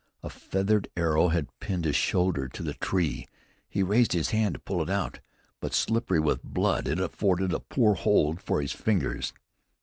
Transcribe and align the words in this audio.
A 0.23 0.31
feathered 0.31 0.89
arrow 0.97 1.27
had 1.27 1.47
pinned 1.59 1.85
his 1.85 1.95
shoulder 1.95 2.47
to 2.47 2.63
the 2.63 2.73
tree. 2.73 3.27
He 3.69 3.83
raised 3.83 4.13
his 4.13 4.31
hand 4.31 4.55
to 4.55 4.59
pull 4.59 4.81
it 4.81 4.89
out; 4.89 5.19
but, 5.59 5.75
slippery 5.75 6.19
with 6.19 6.41
blood, 6.41 6.87
it 6.87 6.99
afforded 6.99 7.53
a 7.53 7.59
poor 7.59 7.93
hold 7.93 8.41
for 8.41 8.63
his 8.63 8.71
fingers. 8.71 9.31